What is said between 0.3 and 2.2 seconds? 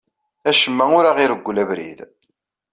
Acemma ur aɣ-ireggel abrid.